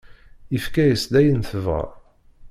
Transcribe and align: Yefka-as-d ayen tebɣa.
Yefka-as-d 0.53 1.13
ayen 1.19 1.41
tebɣa. 1.49 1.83